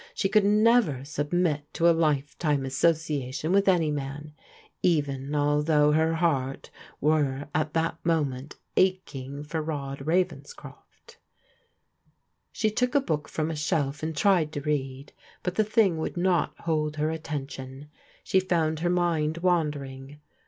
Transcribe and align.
She 0.15 0.29
could 0.29 0.45
never 0.45 1.05
submit 1.05 1.71
to 1.75 1.87
a 1.87 1.93
lifetime 1.93 2.65
association 2.65 3.51
with 3.51 3.67
any 3.67 3.91
man, 3.91 4.33
even 4.81 5.35
al 5.35 5.63
tfaou^ 5.63 5.95
her 5.95 6.15
heart 6.15 6.71
were 6.99 7.47
at 7.53 7.73
that 7.75 8.03
moment 8.03 8.55
aching 8.75 9.43
for 9.43 9.61
Rod 9.61 9.99
£avenscroft. 9.99 10.37
MISS 10.39 10.51
STATHAM'* 10.53 10.81
359 11.05 11.23
She 12.51 12.71
took 12.71 12.95
a 12.95 12.99
book 13.05 13.27
from 13.29 13.51
a 13.51 13.55
shelf 13.55 14.01
and 14.01 14.17
tried 14.17 14.51
to 14.53 14.61
read, 14.61 15.13
but 15.43 15.53
the 15.53 15.63
thing 15.63 15.99
would 15.99 16.17
not 16.17 16.55
hold 16.61 16.95
her 16.95 17.11
attention; 17.11 17.87
she 18.23 18.39
found 18.39 18.79
her 18.79 18.89
mind 18.89 19.37
wandering. 19.37 20.19